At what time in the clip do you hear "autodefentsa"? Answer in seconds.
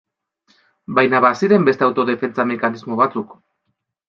1.89-2.47